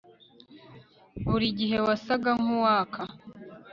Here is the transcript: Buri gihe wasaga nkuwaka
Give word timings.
Buri 1.25 1.47
gihe 1.59 1.77
wasaga 1.87 2.29
nkuwaka 2.41 3.01